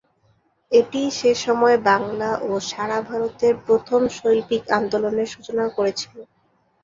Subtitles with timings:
[0.71, 6.15] এটিই সেসময় বাংলা ও সারা ভারতে প্রথম শৈল্পিক আন্দোলনের সূচনা করেছিল।